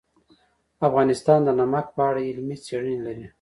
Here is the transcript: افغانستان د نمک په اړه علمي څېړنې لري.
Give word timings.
افغانستان 0.87 1.39
د 1.43 1.49
نمک 1.59 1.85
په 1.95 2.01
اړه 2.09 2.21
علمي 2.29 2.57
څېړنې 2.65 2.97
لري. 3.07 3.25